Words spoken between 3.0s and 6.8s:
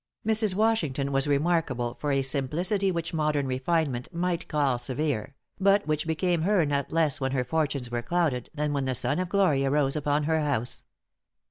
modern refinement might call severe, but which became her